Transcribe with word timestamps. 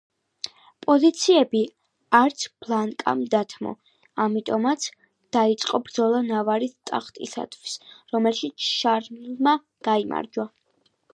პოზიციები 0.85 1.59
არც 2.19 2.45
ბლანკამ 2.63 3.21
დათმო, 3.33 3.73
ამიტომაც 4.25 4.87
დაიწყო 5.37 5.81
ბრძოლა 5.89 6.21
ნავარის 6.31 6.73
ტახტისათვის 6.91 7.77
რომელშიც 8.15 8.69
შარლმა 8.71 9.57
გაიმარჯვა. 9.89 10.47